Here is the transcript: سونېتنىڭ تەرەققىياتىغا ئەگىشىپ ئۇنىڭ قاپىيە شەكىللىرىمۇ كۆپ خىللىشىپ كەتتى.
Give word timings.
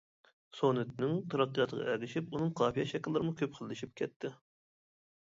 سونېتنىڭ 0.59 1.11
تەرەققىياتىغا 1.33 1.85
ئەگىشىپ 1.93 2.31
ئۇنىڭ 2.37 2.49
قاپىيە 2.61 2.87
شەكىللىرىمۇ 2.93 3.35
كۆپ 3.43 3.55
خىللىشىپ 3.61 3.95
كەتتى. 4.03 4.33